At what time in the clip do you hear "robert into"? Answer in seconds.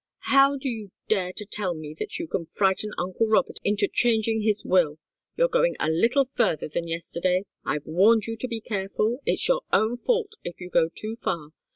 3.27-3.87